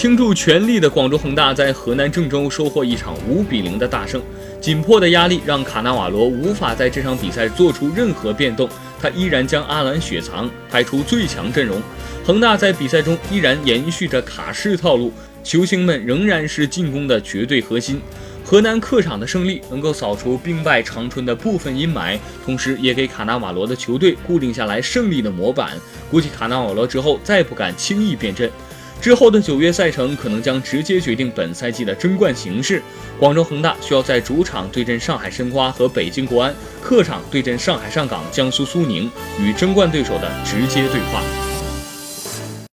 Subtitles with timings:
[0.00, 4.22] 倾注全力的广州恒大在河南郑州收获一场五比零的大胜。
[4.58, 8.66] 紧迫的压力让卡纳瓦罗无法在这场比赛做出任何变动，
[8.98, 11.82] 他依然将阿兰雪藏，派出最强阵容。
[12.24, 15.12] 恒大在比赛中依然延续着卡式套路，
[15.44, 18.00] 球星们仍然是进攻的绝对核心。
[18.42, 25.72] 河南客场的胜利能够扫除兵败长春的部分阴霾，同时也给卡纳瓦罗的球队固定下来胜利的模板。
[26.10, 28.50] 估计卡纳瓦罗之后再不敢轻易变阵。
[29.00, 32.82] 之后的九月赛程可能将直接决定本赛季的争冠形势。
[33.18, 39.10] 广州恒大需要在主场对阵上海申花和北京国安，客场对阵上海上港、江苏苏宁，
[39.40, 41.49] 与争冠对手的直接对话。